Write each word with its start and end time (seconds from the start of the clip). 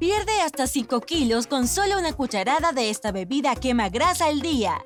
Pierde 0.00 0.40
hasta 0.40 0.66
5 0.66 1.02
kilos 1.02 1.46
con 1.46 1.68
solo 1.68 1.98
una 1.98 2.14
cucharada 2.14 2.72
de 2.72 2.88
esta 2.88 3.12
bebida 3.12 3.54
quema 3.54 3.90
grasa 3.90 4.28
al 4.28 4.40
día. 4.40 4.82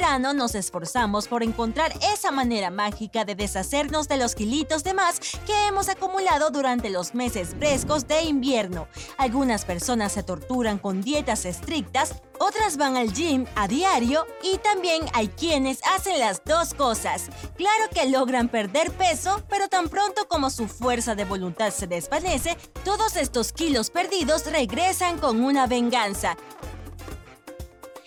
Verano 0.00 0.32
nos 0.32 0.54
esforzamos 0.54 1.28
por 1.28 1.42
encontrar 1.42 1.92
esa 2.14 2.30
manera 2.30 2.70
mágica 2.70 3.26
de 3.26 3.34
deshacernos 3.34 4.08
de 4.08 4.16
los 4.16 4.34
kilitos 4.34 4.82
de 4.82 4.94
más 4.94 5.20
que 5.44 5.66
hemos 5.66 5.90
acumulado 5.90 6.48
durante 6.48 6.88
los 6.88 7.14
meses 7.14 7.50
frescos 7.58 8.08
de 8.08 8.22
invierno. 8.22 8.88
Algunas 9.18 9.66
personas 9.66 10.12
se 10.12 10.22
torturan 10.22 10.78
con 10.78 11.02
dietas 11.02 11.44
estrictas, 11.44 12.22
otras 12.38 12.78
van 12.78 12.96
al 12.96 13.12
gym 13.12 13.44
a 13.56 13.68
diario 13.68 14.26
y 14.42 14.56
también 14.56 15.04
hay 15.12 15.28
quienes 15.28 15.80
hacen 15.94 16.18
las 16.18 16.42
dos 16.46 16.72
cosas. 16.72 17.28
Claro 17.58 17.90
que 17.92 18.08
logran 18.08 18.48
perder 18.48 18.92
peso, 18.92 19.42
pero 19.50 19.68
tan 19.68 19.90
pronto 19.90 20.26
como 20.28 20.48
su 20.48 20.66
fuerza 20.66 21.14
de 21.14 21.26
voluntad 21.26 21.72
se 21.72 21.86
desvanece, 21.86 22.56
todos 22.86 23.16
estos 23.16 23.52
kilos 23.52 23.90
perdidos 23.90 24.46
regresan 24.46 25.18
con 25.18 25.44
una 25.44 25.66
venganza. 25.66 26.38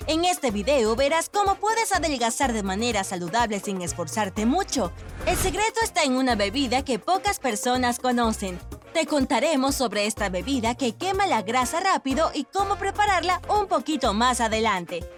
En 0.06 0.26
este 0.26 0.52
video 0.52 0.98
verás 0.98 1.30
cómo 1.30 1.56
puedes 1.56 1.94
adelgazar 1.94 2.52
de 2.52 2.62
manera 2.62 3.06
saludable 3.06 3.62
sin 3.62 3.82
esforzarte 3.82 4.46
mucho. 4.46 4.92
El 5.26 5.38
secreto 5.38 5.80
está 5.82 6.04
en 6.04 6.18
una 6.18 6.36
bebida 6.36 6.84
que 6.84 7.00
pocas 7.00 7.40
personas 7.40 8.00
conocen. 8.00 8.60
Te 8.94 9.06
contaremos 9.06 9.76
sobre 9.76 10.06
esta 10.06 10.28
bebida 10.28 10.76
que 10.76 10.94
quema 10.94 11.26
la 11.26 11.42
grasa 11.42 11.80
rápido 11.80 12.32
y 12.34 12.44
cómo 12.44 12.76
prepararla 12.76 13.42
un 13.48 13.68
poquito 13.68 14.14
más 14.14 14.42
adelante. 14.42 15.10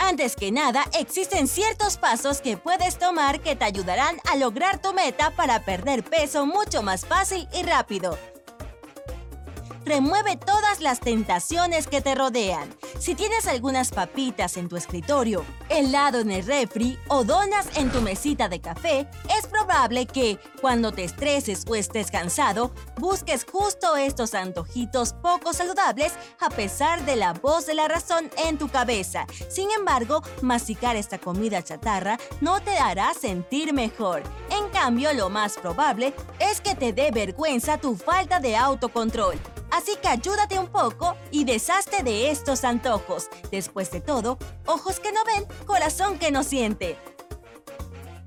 Antes 0.00 0.34
que 0.34 0.50
nada, 0.50 0.84
existen 0.98 1.46
ciertos 1.46 1.98
pasos 1.98 2.40
que 2.40 2.56
puedes 2.56 2.98
tomar 2.98 3.40
que 3.40 3.54
te 3.54 3.64
ayudarán 3.64 4.16
a 4.28 4.36
lograr 4.36 4.82
tu 4.82 4.92
meta 4.92 5.30
para 5.30 5.64
perder 5.64 6.02
peso 6.02 6.46
mucho 6.46 6.82
más 6.82 7.06
fácil 7.06 7.48
y 7.54 7.62
rápido 7.62 8.18
remueve 9.86 10.36
todas 10.36 10.80
las 10.80 10.98
tentaciones 10.98 11.86
que 11.86 12.00
te 12.00 12.16
rodean. 12.16 12.68
Si 12.98 13.14
tienes 13.14 13.46
algunas 13.46 13.92
papitas 13.92 14.56
en 14.56 14.68
tu 14.68 14.76
escritorio, 14.76 15.44
helado 15.68 16.18
en 16.18 16.32
el 16.32 16.44
refri 16.44 16.98
o 17.06 17.22
donas 17.22 17.68
en 17.76 17.90
tu 17.90 18.00
mesita 18.00 18.48
de 18.48 18.60
café, 18.60 19.08
es 19.38 19.46
probable 19.46 20.06
que, 20.06 20.38
cuando 20.60 20.90
te 20.90 21.04
estreses 21.04 21.64
o 21.68 21.76
estés 21.76 22.10
cansado, 22.10 22.74
busques 22.98 23.46
justo 23.50 23.96
estos 23.96 24.34
antojitos 24.34 25.12
poco 25.12 25.52
saludables 25.52 26.12
a 26.40 26.50
pesar 26.50 27.04
de 27.04 27.14
la 27.14 27.32
voz 27.32 27.66
de 27.66 27.74
la 27.74 27.86
razón 27.86 28.28
en 28.38 28.58
tu 28.58 28.68
cabeza. 28.68 29.26
Sin 29.48 29.70
embargo, 29.70 30.22
masticar 30.42 30.96
esta 30.96 31.18
comida 31.18 31.62
chatarra 31.62 32.18
no 32.40 32.60
te 32.60 32.76
hará 32.76 33.14
sentir 33.14 33.72
mejor. 33.72 34.24
En 34.50 34.68
cambio, 34.70 35.12
lo 35.12 35.30
más 35.30 35.58
probable 35.58 36.12
es 36.40 36.60
que 36.60 36.74
te 36.74 36.92
dé 36.92 37.12
vergüenza 37.12 37.78
tu 37.78 37.94
falta 37.94 38.40
de 38.40 38.56
autocontrol. 38.56 39.38
Así 39.70 39.96
que 40.00 40.08
ayúdate 40.08 40.58
un 40.58 40.68
poco 40.68 41.16
y 41.30 41.44
deshazte 41.44 42.02
de 42.02 42.30
estos 42.30 42.64
antojos. 42.64 43.28
Después 43.50 43.90
de 43.90 44.00
todo, 44.00 44.38
ojos 44.66 45.00
que 45.00 45.12
no 45.12 45.24
ven, 45.24 45.46
corazón 45.66 46.18
que 46.18 46.30
no 46.30 46.42
siente. 46.42 46.96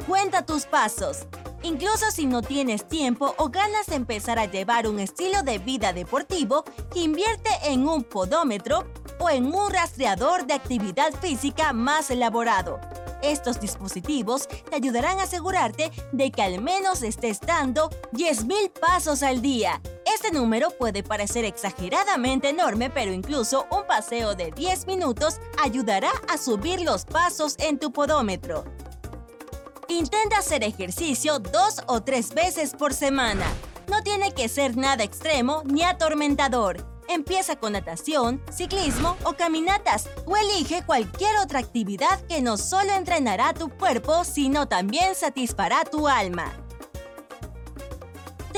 Cuenta 0.07 0.45
tus 0.45 0.65
pasos. 0.65 1.27
Incluso 1.61 2.09
si 2.11 2.25
no 2.25 2.41
tienes 2.41 2.87
tiempo 2.87 3.35
o 3.37 3.49
ganas 3.49 3.87
de 3.87 3.95
empezar 3.95 4.39
a 4.39 4.45
llevar 4.45 4.87
un 4.87 4.99
estilo 4.99 5.43
de 5.43 5.59
vida 5.59 5.91
deportivo, 5.91 6.63
invierte 6.95 7.49
en 7.65 7.87
un 7.87 8.03
podómetro 8.03 8.87
o 9.19 9.29
en 9.29 9.53
un 9.53 9.69
rastreador 9.69 10.45
de 10.45 10.53
actividad 10.53 11.13
física 11.19 11.73
más 11.73 12.09
elaborado. 12.11 12.79
Estos 13.21 13.59
dispositivos 13.59 14.47
te 14.47 14.75
ayudarán 14.77 15.19
a 15.19 15.23
asegurarte 15.23 15.91
de 16.13 16.31
que 16.31 16.41
al 16.41 16.61
menos 16.61 17.03
estés 17.03 17.41
dando 17.41 17.89
10.000 18.13 18.71
pasos 18.79 19.23
al 19.23 19.41
día. 19.41 19.81
Este 20.21 20.37
número 20.37 20.69
puede 20.71 21.01
parecer 21.01 21.45
exageradamente 21.45 22.49
enorme, 22.49 22.89
pero 22.89 23.13
incluso 23.13 23.67
un 23.71 23.87
paseo 23.87 24.35
de 24.35 24.51
10 24.51 24.85
minutos 24.85 25.39
ayudará 25.63 26.11
a 26.27 26.37
subir 26.37 26.81
los 26.81 27.05
pasos 27.05 27.55
en 27.57 27.79
tu 27.79 27.93
podómetro. 27.93 28.65
Intenta 29.87 30.39
hacer 30.39 30.65
ejercicio 30.65 31.39
dos 31.39 31.81
o 31.87 32.01
tres 32.01 32.33
veces 32.33 32.73
por 32.77 32.93
semana. 32.93 33.45
No 33.87 34.03
tiene 34.03 34.33
que 34.33 34.49
ser 34.49 34.75
nada 34.75 35.05
extremo 35.05 35.63
ni 35.63 35.83
atormentador. 35.83 36.85
Empieza 37.07 37.55
con 37.55 37.71
natación, 37.71 38.43
ciclismo 38.51 39.15
o 39.23 39.31
caminatas 39.37 40.09
o 40.25 40.35
elige 40.35 40.83
cualquier 40.85 41.37
otra 41.37 41.59
actividad 41.59 42.19
que 42.27 42.41
no 42.41 42.57
solo 42.57 42.91
entrenará 42.91 43.53
tu 43.53 43.69
cuerpo, 43.69 44.25
sino 44.25 44.67
también 44.67 45.15
satisfará 45.15 45.85
tu 45.85 46.09
alma. 46.09 46.51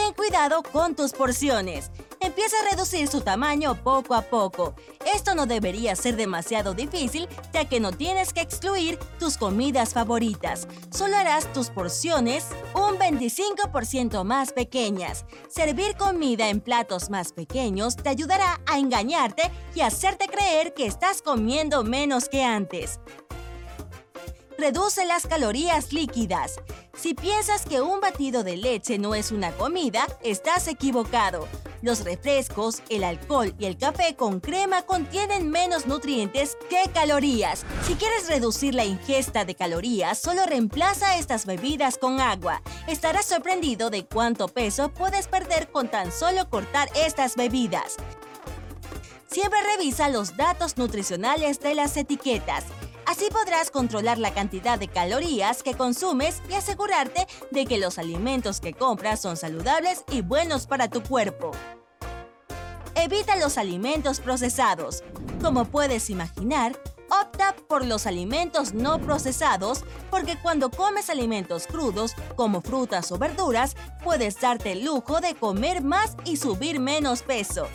Ten 0.04 0.16
cuidado 0.16 0.64
con 0.64 0.96
tus 0.96 1.12
porciones. 1.12 1.92
Empieza 2.22 2.56
a 2.58 2.72
reducir 2.72 3.08
su 3.08 3.22
tamaño 3.22 3.76
poco 3.84 4.16
a 4.16 4.24
poco. 4.24 4.74
Esto 5.14 5.36
no 5.36 5.46
debería 5.46 5.96
ser 5.96 6.16
demasiado 6.16 6.74
difícil, 6.74 7.30
ya 7.54 7.66
que 7.66 7.80
no 7.80 7.92
tienes 7.92 8.34
que 8.34 8.42
excluir 8.42 8.98
tus 9.20 9.38
comidas 9.38 9.94
favoritas. 9.94 10.68
Solo 10.90 11.18
harás 11.18 11.54
tus 11.54 11.70
porciones 11.70 12.48
un 12.74 12.98
25% 12.98 14.24
más 14.24 14.54
pequeñas. 14.54 15.24
Servir 15.50 15.96
comida 15.96 16.50
en 16.50 16.62
platos 16.62 17.12
más 17.12 17.32
pequeños 17.32 17.96
te 17.96 18.10
ayudará 18.10 18.60
a 18.66 18.80
engañarte 18.80 19.52
y 19.76 19.82
hacerte 19.82 20.28
creer 20.28 20.74
que 20.74 20.88
estás 20.88 21.22
comiendo 21.22 21.84
menos 21.84 22.28
que 22.28 22.44
antes 22.44 23.00
reduce 24.62 25.06
las 25.06 25.26
calorías 25.26 25.92
líquidas. 25.92 26.60
Si 27.02 27.16
piensas 27.16 27.66
que 27.66 27.82
un 27.82 28.00
batido 28.00 28.44
de 28.44 28.58
leche 28.58 29.00
no 29.00 29.16
es 29.16 29.32
una 29.32 29.52
comida, 29.54 30.06
estás 30.24 30.68
equivocado. 30.68 31.48
Los 31.82 32.04
refrescos, 32.04 32.84
el 32.90 33.04
alcohol 33.04 33.56
y 33.58 33.66
el 33.66 33.76
café 33.76 34.16
con 34.16 34.40
crema 34.40 34.84
contienen 34.84 35.50
menos 35.50 35.88
nutrientes 35.88 36.56
que 36.70 36.92
calorías. 36.94 37.66
Si 37.88 37.96
quieres 37.96 38.28
reducir 38.28 38.76
la 38.76 38.86
ingesta 38.86 39.46
de 39.46 39.56
calorías, 39.56 40.20
solo 40.20 40.46
reemplaza 40.46 41.18
estas 41.18 41.48
bebidas 41.48 41.98
con 41.98 42.22
agua. 42.22 42.62
Estarás 42.86 43.26
sorprendido 43.26 43.90
de 43.90 44.06
cuánto 44.06 44.48
peso 44.48 44.94
puedes 44.94 45.28
perder 45.28 45.72
con 45.72 45.88
tan 45.88 46.12
solo 46.12 46.52
cortar 46.52 46.88
estas 46.94 47.36
bebidas. 47.36 47.96
Siempre 49.26 49.60
revisa 49.76 50.08
los 50.10 50.38
datos 50.38 50.78
nutricionales 50.78 51.62
de 51.62 51.74
las 51.74 51.98
etiquetas. 51.98 52.66
Así 53.06 53.28
podrás 53.32 53.72
controlar 53.72 54.18
la 54.18 54.34
cantidad 54.34 54.80
de 54.80 54.88
calorías 54.88 55.64
que 55.64 55.74
consumes 55.74 56.42
y 56.50 56.54
asegurarte 56.54 57.28
de 57.52 57.66
que 57.66 57.78
los 57.78 57.98
alimentos 57.98 58.60
que 58.60 58.74
compras 58.74 59.22
son 59.22 59.38
saludables 59.38 60.04
y 60.12 60.22
buenos 60.22 60.68
para 60.68 60.90
tu 60.90 61.02
cuerpo. 61.04 61.52
Evita 62.96 63.36
los 63.38 63.58
alimentos 63.58 64.20
procesados. 64.20 65.04
Como 65.42 65.66
puedes 65.66 66.10
imaginar, 66.10 66.80
opta 67.10 67.56
por 67.68 67.86
los 67.86 68.06
alimentos 68.06 68.74
no 68.74 69.00
procesados 69.00 69.84
porque 70.10 70.38
cuando 70.38 70.70
comes 70.70 71.10
alimentos 71.10 71.68
crudos 71.68 72.16
como 72.36 72.62
frutas 72.62 73.12
o 73.12 73.18
verduras, 73.18 73.76
puedes 74.04 74.40
darte 74.40 74.74
el 74.74 74.86
lujo 74.86 75.20
de 75.20 75.36
comer 75.36 75.82
más 75.82 76.16
y 76.26 76.38
subir 76.38 76.80
menos 76.80 77.24
peso. 77.24 77.68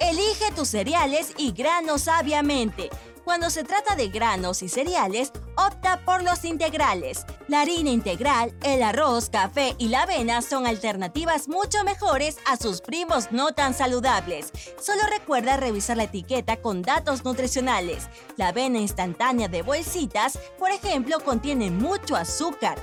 Elige 0.00 0.50
tus 0.56 0.68
cereales 0.68 1.34
y 1.36 1.52
granos 1.52 2.02
sabiamente. 2.02 2.88
Cuando 3.24 3.50
se 3.50 3.64
trata 3.64 3.96
de 3.96 4.08
granos 4.08 4.62
y 4.62 4.68
cereales, 4.68 5.32
opta 5.56 6.00
por 6.04 6.22
los 6.22 6.44
integrales. 6.44 7.26
La 7.48 7.60
harina 7.60 7.90
integral, 7.90 8.54
el 8.62 8.82
arroz, 8.82 9.28
café 9.28 9.74
y 9.78 9.88
la 9.88 10.02
avena 10.02 10.40
son 10.42 10.66
alternativas 10.66 11.48
mucho 11.48 11.84
mejores 11.84 12.38
a 12.46 12.56
sus 12.56 12.80
primos 12.80 13.30
no 13.30 13.52
tan 13.52 13.74
saludables. 13.74 14.52
Solo 14.80 15.02
recuerda 15.10 15.56
revisar 15.56 15.96
la 15.96 16.04
etiqueta 16.04 16.56
con 16.56 16.82
datos 16.82 17.24
nutricionales. 17.24 18.08
La 18.36 18.48
avena 18.48 18.78
instantánea 18.78 19.48
de 19.48 19.62
bolsitas, 19.62 20.38
por 20.58 20.70
ejemplo, 20.70 21.20
contiene 21.20 21.70
mucho 21.70 22.16
azúcar. 22.16 22.78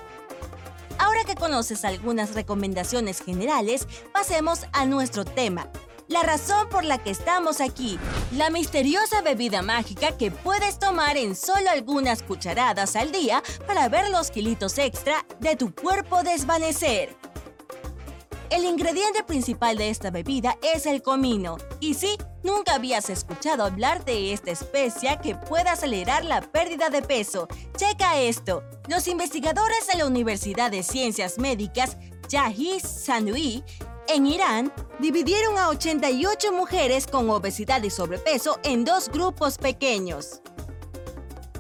Ahora 1.00 1.24
que 1.26 1.36
conoces 1.36 1.86
algunas 1.86 2.34
recomendaciones 2.34 3.22
generales, 3.22 3.88
pasemos 4.14 4.66
a 4.72 4.86
nuestro 4.86 5.26
tema. 5.26 5.68
La 6.08 6.24
razón 6.24 6.70
por 6.70 6.84
la 6.84 6.98
que 6.98 7.10
estamos 7.10 7.62
aquí, 7.62 8.00
la 8.32 8.50
misteriosa 8.50 9.22
bebida 9.22 9.62
mágica 9.62 10.18
que 10.18 10.32
puedes 10.32 10.80
tomar 10.80 11.18
en 11.18 11.36
solo 11.36 11.70
algunas 11.70 12.24
cucharadas 12.24 12.96
al 12.96 13.12
día 13.12 13.44
para 13.66 13.90
ver 13.90 14.10
los 14.10 14.32
kilitos 14.32 14.78
extra 14.78 15.26
de 15.40 15.56
tu 15.56 15.74
cuerpo 15.74 16.24
desvanecer. 16.24 17.16
El 18.50 18.64
ingrediente 18.64 19.24
principal 19.24 19.78
de 19.78 19.90
esta 19.90 20.10
bebida 20.10 20.58
es 20.62 20.86
el 20.86 21.02
comino. 21.02 21.58
Y 21.82 21.96
si 21.96 22.18
nunca 22.44 22.76
habías 22.76 23.10
escuchado 23.10 23.66
hablar 23.66 24.06
de 24.06 24.32
esta 24.32 24.52
especia 24.52 25.18
que 25.18 25.36
puede 25.36 25.70
acelerar 25.70 26.24
la 26.24 26.40
pérdida 26.40 26.90
de 26.90 27.02
peso. 27.02 27.50
Checa 27.76 28.18
esto. 28.18 28.64
Los 28.88 29.10
investigadores 29.10 29.88
de 29.92 29.98
la 29.98 30.06
Universidad 30.06 30.72
de 30.72 30.84
Ciencias 30.84 31.38
Médicas 31.38 31.98
Jahi 32.32 32.80
Sanui 32.80 33.64
en 34.08 34.28
Irán, 34.28 34.72
dividieron 35.00 35.58
a 35.58 35.70
88 35.70 36.52
mujeres 36.52 37.08
con 37.08 37.30
obesidad 37.30 37.84
y 37.84 37.90
sobrepeso 37.90 38.60
en 38.64 38.86
dos 38.86 39.10
grupos 39.10 39.58
pequeños. 39.58 40.42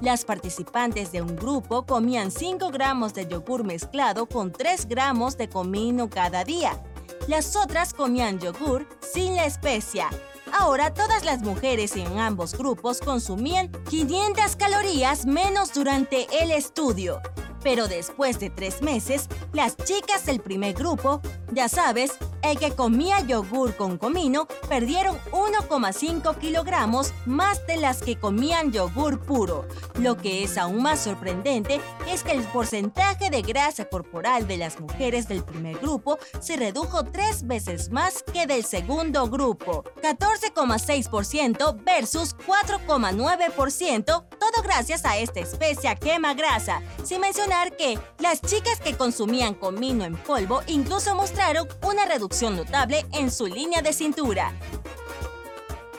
Las 0.02 0.26
participantes 0.26 1.12
de 1.12 1.22
un 1.22 1.36
grupo 1.36 1.86
comían 1.86 2.30
5 2.32 2.70
gramos 2.70 3.14
de 3.14 3.28
yogur 3.28 3.64
mezclado 3.64 4.28
con 4.28 4.52
3 4.52 4.88
gramos 4.88 5.38
de 5.38 5.50
comino 5.50 6.10
cada 6.10 6.44
día. 6.44 6.80
Las 7.28 7.56
otras 7.56 7.94
comían 7.94 8.40
yogur 8.40 8.88
sin 9.02 9.36
la 9.36 9.46
especia. 9.46 10.10
Ahora 10.54 10.94
todas 10.94 11.26
las 11.26 11.42
mujeres 11.42 11.96
en 11.96 12.20
ambos 12.20 12.56
grupos 12.58 13.00
consumían 13.00 13.72
500 13.90 14.56
calorías 14.56 15.26
menos 15.26 15.74
durante 15.74 16.28
el 16.42 16.52
estudio. 16.52 17.20
Pero 17.64 17.88
después 17.88 18.40
de 18.40 18.50
tres 18.50 18.82
meses, 18.82 19.28
las 19.52 19.76
chicas 19.76 20.26
del 20.26 20.40
primer 20.40 20.74
grupo, 20.74 21.22
ya 21.52 21.68
sabes, 21.68 22.18
el 22.44 22.58
que 22.60 22.72
comía 22.72 23.20
yogur 23.22 23.76
con 23.76 23.98
comino, 23.98 24.48
perdieron 24.70 25.18
1,5 25.32 26.38
kilogramos 26.38 27.14
más 27.26 27.66
de 27.68 27.78
las 27.78 28.02
que 28.02 28.18
comían 28.18 28.72
yogur 28.72 29.20
puro. 29.20 29.68
Lo 30.00 30.18
que 30.18 30.44
es 30.44 30.58
aún 30.58 30.82
más 30.82 31.00
sorprendente 31.00 31.82
es 32.08 32.24
que 32.24 32.32
el 32.32 32.44
porcentaje 32.44 33.30
de 33.30 33.42
grasa 33.42 33.86
corporal 33.86 34.48
de 34.48 34.58
las 34.58 34.80
mujeres 34.80 35.28
del 35.28 35.44
primer 35.44 35.78
grupo 35.78 36.20
se 36.40 36.56
redujo 36.58 37.04
tres 37.04 37.46
veces 37.46 37.92
más 37.92 38.24
que 38.24 38.46
del 38.46 38.64
segundo 38.64 39.28
grupo, 39.28 39.84
14,6% 40.02 41.84
versus 41.84 42.36
4,9%, 42.38 44.06
todo 44.06 44.64
gracias 44.64 45.06
a 45.06 45.18
esta 45.18 45.40
especia 45.40 45.96
quema 45.96 46.34
grasa, 46.34 46.82
sin 47.04 47.22
mencionar 47.22 47.76
que 47.76 48.00
las 48.20 48.42
chicas 48.42 48.80
que 48.80 48.96
consumían 48.96 49.54
comino 49.54 50.06
en 50.06 50.16
polvo 50.16 50.62
incluso 50.68 51.16
mostraron 51.16 51.68
una 51.82 52.06
reducción 52.06 52.27
notable 52.52 53.06
en 53.14 53.32
su 53.32 53.48
línea 53.48 53.82
de 53.82 53.94
cintura. 53.94 54.54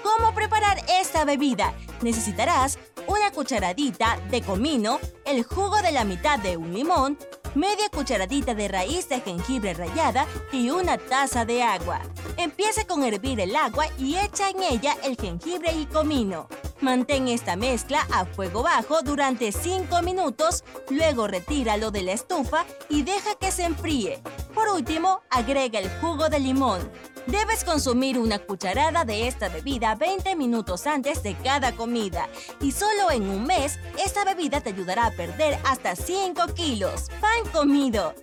¿Cómo 0.03 0.35
preparar 0.35 0.79
esta 1.01 1.25
bebida? 1.25 1.75
Necesitarás 2.03 2.79
una 3.07 3.31
cucharadita 3.31 4.19
de 4.31 4.43
comino, 4.43 5.01
el 5.25 5.43
jugo 5.43 5.81
de 5.81 5.91
la 5.91 6.05
mitad 6.05 6.39
de 6.39 6.57
un 6.57 6.75
limón, 6.75 7.19
media 7.55 7.89
cucharadita 7.89 8.55
de 8.55 8.69
raíz 8.69 9.09
de 9.09 9.21
jengibre 9.21 9.73
rallada 9.73 10.27
y 10.53 10.71
una 10.71 10.99
taza 10.99 11.45
de 11.45 11.63
agua. 11.63 12.01
Empieza 12.37 12.87
con 12.87 13.03
hervir 13.05 13.41
el 13.41 13.57
agua 13.57 13.87
y 13.99 14.17
echa 14.17 14.51
en 14.51 14.63
ella 14.63 14.97
el 15.03 15.17
jengibre 15.17 15.73
y 15.73 15.87
comino. 15.87 16.49
Mantén 16.81 17.27
esta 17.29 17.57
mezcla 17.57 18.07
a 18.13 18.27
fuego 18.27 18.63
bajo 18.63 19.03
durante 19.03 19.51
5 19.51 20.03
minutos, 20.03 20.63
luego 20.91 21.27
retíralo 21.27 21.91
de 21.91 22.03
la 22.03 22.13
estufa 22.13 22.67
y 22.89 23.03
deja 23.03 23.35
que 23.35 23.51
se 23.51 23.65
enfríe. 23.65 24.23
Por 24.55 24.69
último, 24.69 25.21
agrega 25.31 25.79
el 25.79 25.91
jugo 26.01 26.29
de 26.29 26.41
limón. 26.41 26.91
Debes 27.27 27.63
consumir 27.63 28.19
una 28.19 28.39
cucharada 28.39 29.05
de 29.05 29.29
esta 29.29 29.49
bebida 29.49 29.95
20 29.95 30.35
minutos 30.35 30.87
antes 30.87 31.23
de 31.23 31.35
cada 31.37 31.73
comida. 31.73 32.29
Y 32.61 32.73
solo 32.73 33.11
en 33.11 33.29
un 33.29 33.45
mes, 33.45 33.79
esta 34.03 34.25
bebida 34.25 34.61
te 34.61 34.71
ayudará 34.71 35.07
a 35.07 35.11
perder 35.11 35.59
hasta 35.65 35.95
5 35.95 36.55
kilos. 36.55 37.09
¡Pan 37.21 37.53
comido! 37.53 38.15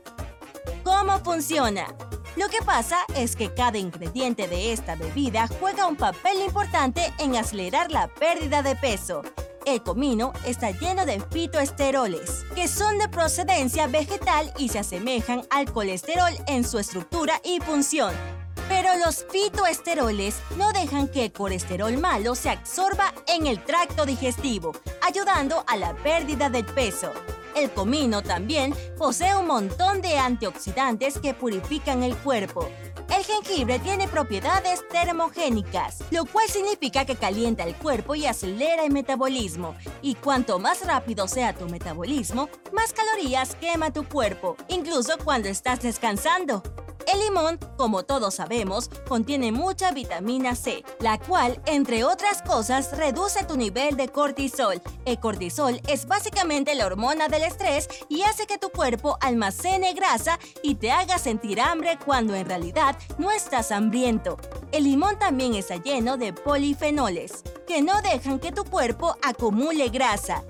¿Cómo 0.83 1.19
funciona? 1.19 1.87
Lo 2.35 2.49
que 2.49 2.61
pasa 2.61 3.05
es 3.15 3.35
que 3.35 3.53
cada 3.53 3.77
ingrediente 3.77 4.47
de 4.47 4.73
esta 4.73 4.95
bebida 4.95 5.47
juega 5.59 5.87
un 5.87 5.95
papel 5.95 6.41
importante 6.43 7.13
en 7.17 7.35
acelerar 7.35 7.91
la 7.91 8.07
pérdida 8.07 8.61
de 8.61 8.75
peso. 8.75 9.21
El 9.65 9.81
comino 9.81 10.31
está 10.45 10.69
lleno 10.69 11.07
de 11.07 11.19
fitoesteroles, 11.19 12.45
que 12.53 12.67
son 12.67 12.99
de 12.99 13.09
procedencia 13.09 13.87
vegetal 13.87 14.53
y 14.59 14.69
se 14.69 14.77
asemejan 14.77 15.41
al 15.49 15.71
colesterol 15.71 16.31
en 16.45 16.63
su 16.63 16.77
estructura 16.77 17.41
y 17.43 17.59
función. 17.61 18.13
Pero 18.69 18.95
los 19.03 19.25
fitoesteroles 19.31 20.35
no 20.55 20.71
dejan 20.71 21.07
que 21.07 21.25
el 21.25 21.31
colesterol 21.31 21.97
malo 21.97 22.35
se 22.35 22.51
absorba 22.51 23.11
en 23.27 23.47
el 23.47 23.63
tracto 23.63 24.05
digestivo, 24.05 24.71
ayudando 25.01 25.63
a 25.65 25.77
la 25.77 25.95
pérdida 25.95 26.51
del 26.51 26.65
peso. 26.65 27.11
El 27.55 27.71
comino 27.71 28.21
también 28.21 28.75
posee 28.99 29.35
un 29.35 29.47
montón 29.47 29.99
de 30.01 30.19
antioxidantes 30.19 31.17
que 31.17 31.33
purifican 31.33 32.03
el 32.03 32.15
cuerpo. 32.17 32.69
Jengibre 33.25 33.79
tiene 33.79 34.07
propiedades 34.07 34.87
termogénicas, 34.89 36.03
lo 36.11 36.25
cual 36.25 36.47
significa 36.47 37.05
que 37.05 37.15
calienta 37.15 37.63
el 37.63 37.75
cuerpo 37.75 38.13
y 38.13 38.27
acelera 38.27 38.83
el 38.85 38.91
metabolismo. 38.91 39.75
Y 40.01 40.15
cuanto 40.15 40.59
más 40.59 40.85
rápido 40.85 41.27
sea 41.27 41.53
tu 41.53 41.67
metabolismo, 41.67 42.49
más 42.71 42.93
calorías 42.93 43.55
quema 43.55 43.91
tu 43.91 44.07
cuerpo, 44.07 44.55
incluso 44.67 45.17
cuando 45.23 45.49
estás 45.49 45.81
descansando. 45.81 46.61
El 47.07 47.19
limón, 47.19 47.59
como 47.77 48.03
todos 48.03 48.35
sabemos, 48.35 48.89
contiene 49.07 49.51
mucha 49.51 49.91
vitamina 49.91 50.55
C, 50.55 50.83
la 50.99 51.19
cual, 51.19 51.61
entre 51.65 52.03
otras 52.03 52.41
cosas, 52.41 52.97
reduce 52.97 53.43
tu 53.43 53.57
nivel 53.57 53.95
de 53.95 54.09
cortisol. 54.09 54.81
El 55.05 55.19
cortisol 55.19 55.79
es 55.87 56.07
básicamente 56.07 56.73
la 56.73 56.87
hormona 56.87 57.27
del 57.27 57.43
estrés 57.43 57.87
y 58.09 58.23
hace 58.23 58.47
que 58.47 58.57
tu 58.57 58.69
cuerpo 58.69 59.17
almacene 59.21 59.93
grasa 59.93 60.39
y 60.63 60.75
te 60.75 60.91
haga 60.91 61.19
sentir 61.19 61.61
hambre 61.61 61.99
cuando 62.03 62.33
en 62.33 62.47
realidad 62.47 62.97
no 63.19 63.29
estás 63.31 63.71
hambriento. 63.71 64.37
El 64.71 64.85
limón 64.85 65.19
también 65.19 65.53
está 65.53 65.77
lleno 65.77 66.17
de 66.17 66.33
polifenoles, 66.33 67.43
que 67.67 67.81
no 67.81 68.01
dejan 68.01 68.39
que 68.39 68.51
tu 68.51 68.63
cuerpo 68.63 69.15
acumule 69.21 69.89
grasa. 69.89 70.43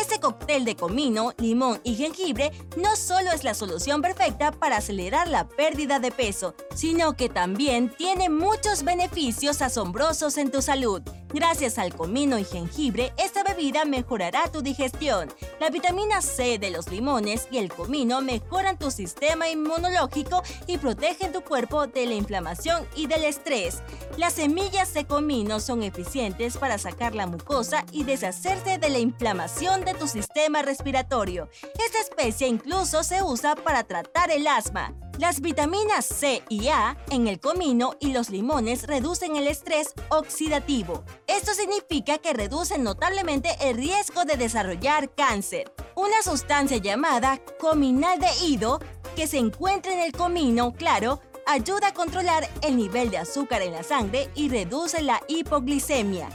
Este 0.00 0.20
cóctel 0.20 0.66
de 0.66 0.76
comino, 0.76 1.32
limón 1.38 1.80
y 1.82 1.94
jengibre 1.94 2.52
no 2.76 2.96
solo 2.96 3.32
es 3.32 3.44
la 3.44 3.54
solución 3.54 4.02
perfecta 4.02 4.52
para 4.52 4.76
acelerar 4.76 5.26
la 5.26 5.48
pérdida 5.48 5.98
de 5.98 6.10
peso, 6.10 6.54
sino 6.74 7.16
que 7.16 7.30
también 7.30 7.88
tiene 7.88 8.28
muchos 8.28 8.82
beneficios 8.82 9.62
asombrosos 9.62 10.36
en 10.36 10.50
tu 10.50 10.60
salud. 10.60 11.00
Gracias 11.36 11.76
al 11.76 11.94
comino 11.94 12.38
y 12.38 12.44
jengibre, 12.44 13.12
esta 13.18 13.44
bebida 13.44 13.84
mejorará 13.84 14.50
tu 14.50 14.62
digestión. 14.62 15.28
La 15.60 15.68
vitamina 15.68 16.22
C 16.22 16.58
de 16.58 16.70
los 16.70 16.90
limones 16.90 17.46
y 17.50 17.58
el 17.58 17.70
comino 17.70 18.22
mejoran 18.22 18.78
tu 18.78 18.90
sistema 18.90 19.46
inmunológico 19.46 20.42
y 20.66 20.78
protegen 20.78 21.32
tu 21.32 21.42
cuerpo 21.42 21.88
de 21.88 22.06
la 22.06 22.14
inflamación 22.14 22.88
y 22.96 23.06
del 23.06 23.24
estrés. 23.24 23.82
Las 24.16 24.32
semillas 24.32 24.94
de 24.94 25.04
comino 25.04 25.60
son 25.60 25.82
eficientes 25.82 26.56
para 26.56 26.78
sacar 26.78 27.14
la 27.14 27.26
mucosa 27.26 27.84
y 27.92 28.04
deshacerse 28.04 28.78
de 28.78 28.88
la 28.88 28.98
inflamación 28.98 29.84
de 29.84 29.92
tu 29.92 30.08
sistema 30.08 30.62
respiratorio. 30.62 31.50
Esta 31.78 32.00
especie 32.00 32.48
incluso 32.48 33.04
se 33.04 33.22
usa 33.22 33.56
para 33.56 33.84
tratar 33.84 34.30
el 34.30 34.46
asma. 34.46 34.94
Las 35.18 35.40
vitaminas 35.40 36.04
C 36.04 36.42
y 36.50 36.68
A 36.68 36.94
en 37.10 37.26
el 37.26 37.40
comino 37.40 37.94
y 38.00 38.12
los 38.12 38.28
limones 38.28 38.86
reducen 38.86 39.36
el 39.36 39.46
estrés 39.46 39.94
oxidativo. 40.10 41.04
Esto 41.26 41.54
significa 41.54 42.18
que 42.18 42.34
reducen 42.34 42.84
notablemente 42.84 43.56
el 43.62 43.78
riesgo 43.78 44.26
de 44.26 44.36
desarrollar 44.36 45.14
cáncer. 45.14 45.72
Una 45.94 46.22
sustancia 46.22 46.76
llamada 46.76 47.40
cominaldehído 47.58 48.78
que 49.16 49.26
se 49.26 49.38
encuentra 49.38 49.94
en 49.94 50.00
el 50.00 50.12
comino, 50.12 50.74
claro, 50.74 51.22
ayuda 51.46 51.88
a 51.88 51.94
controlar 51.94 52.46
el 52.60 52.76
nivel 52.76 53.10
de 53.10 53.16
azúcar 53.16 53.62
en 53.62 53.72
la 53.72 53.84
sangre 53.84 54.28
y 54.34 54.50
reduce 54.50 55.00
la 55.00 55.22
hipoglicemia. 55.28 56.28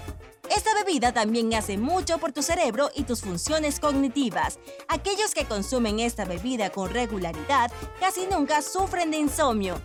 Esta 0.53 0.73
bebida 0.73 1.13
también 1.13 1.53
hace 1.53 1.77
mucho 1.77 2.17
por 2.17 2.33
tu 2.33 2.43
cerebro 2.43 2.91
y 2.93 3.03
tus 3.03 3.21
funciones 3.21 3.79
cognitivas. 3.79 4.59
Aquellos 4.89 5.33
que 5.33 5.45
consumen 5.45 6.01
esta 6.01 6.25
bebida 6.25 6.69
con 6.71 6.89
regularidad 6.89 7.71
casi 8.01 8.27
nunca 8.27 8.61
sufren 8.61 9.11
de 9.11 9.17
insomnio. 9.17 9.81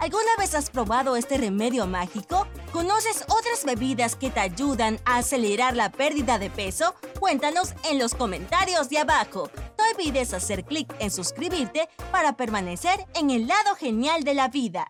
¿Alguna 0.00 0.36
vez 0.38 0.54
has 0.54 0.70
probado 0.70 1.16
este 1.16 1.36
remedio 1.36 1.86
mágico? 1.86 2.46
¿Conoces 2.72 3.24
otras 3.28 3.66
bebidas 3.66 4.16
que 4.16 4.30
te 4.30 4.40
ayudan 4.40 5.00
a 5.04 5.18
acelerar 5.18 5.76
la 5.76 5.92
pérdida 5.92 6.38
de 6.38 6.48
peso? 6.48 6.94
Cuéntanos 7.20 7.74
en 7.90 7.98
los 7.98 8.14
comentarios 8.14 8.88
de 8.88 8.98
abajo. 8.98 9.50
No 9.76 9.84
olvides 9.92 10.32
hacer 10.32 10.64
clic 10.64 10.90
en 10.98 11.10
suscribirte 11.10 11.90
para 12.10 12.38
permanecer 12.38 13.04
en 13.14 13.28
el 13.28 13.46
lado 13.46 13.74
genial 13.74 14.24
de 14.24 14.32
la 14.32 14.48
vida. 14.48 14.86